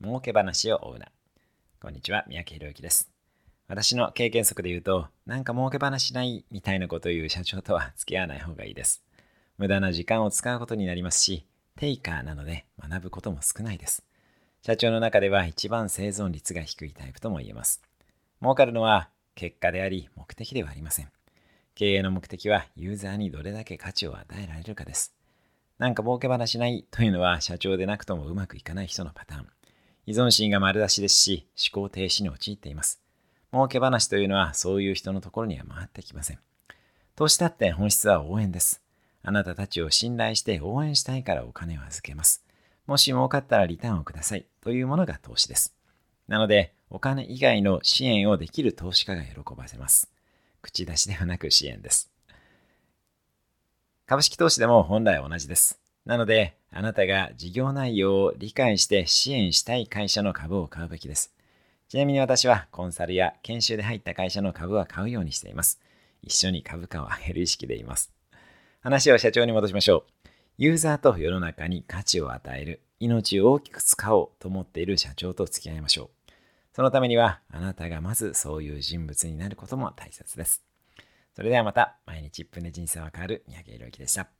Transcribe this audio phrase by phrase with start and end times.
[0.00, 1.08] 儲け話を追うな。
[1.82, 3.10] こんにちは、三宅宏之です。
[3.66, 9.02] 私の経験則で言うと、なんか儲け話ないみたいなことを言う社長とは付き合わない方がいいです。
[9.56, 14.04] 無駄な時間を使うことになりますし、テイカーなので学ぶことも少ないです。
[14.62, 17.82] 社長の中では一番生存率が低いタイプとも言えます。
[18.40, 21.10] 儲かるのは結果であり目的ではありません。
[21.74, 25.12] 経営の目的はユーザーにどれだけ価値を与えられるかです。
[25.78, 29.48] なんか儲け話ないというのは社長でなくともうまくいかない人のパターン。
[30.08, 32.98] 依存心が丸出しですし、思考停止に陥っています。
[33.52, 36.38] 儲け話というのはそういう人のところには回ってきません。
[37.14, 38.80] 投資だって本質は応援です。
[39.22, 42.42] あなたたちを信頼して応援したいからお金を預けます。
[42.86, 45.74] もし儲かったらリターンをくださいというものが投資です。
[46.26, 50.10] なので、お金以外の支援をできる投資家が喜ばせます。
[50.62, 52.10] 口出しではなく支援です。
[54.06, 55.78] 株式投資でも本来同じです。
[56.08, 61.34] なので、あなたが事業内容を理解して支援したい会社の株を買うべきです。
[61.90, 65.78] ちなみに私はコンサルや研修で入った会社の株は買うようにしています。
[66.22, 68.10] 一緒に株価を上げる意識でいます。
[68.80, 70.28] 話を社長に戻しましょう。
[70.56, 76.32] ユーザーと世の中に価値を与える、命を大きく使おうと思っている社長と付き合いましょう。
[76.72, 80.62] そのためには、あなたがまずそういう人物になることも大切です。
[81.36, 84.37] それではまた、毎日1分で人生は変わる三宅宏之でした。